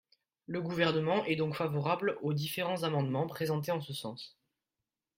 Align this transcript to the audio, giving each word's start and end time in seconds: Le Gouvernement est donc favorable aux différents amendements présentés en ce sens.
Le 0.47 0.63
Gouvernement 0.63 1.23
est 1.25 1.35
donc 1.35 1.53
favorable 1.53 2.17
aux 2.23 2.33
différents 2.33 2.81
amendements 2.81 3.27
présentés 3.27 3.71
en 3.71 3.81
ce 3.81 3.93
sens. 3.93 4.35